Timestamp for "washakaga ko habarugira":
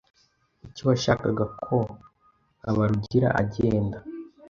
0.89-3.27